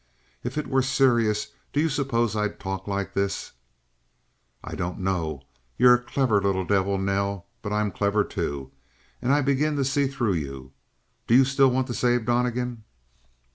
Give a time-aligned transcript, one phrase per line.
[0.43, 3.51] "If it were serious, do you suppose I'd talk like this?"
[4.63, 5.43] "I don't know.
[5.77, 7.45] You're a clever little devil, Nell.
[7.61, 8.71] But I'm clever, too.
[9.21, 10.71] And I begin to see through you.
[11.27, 12.83] Do you still want to save Donnegan?"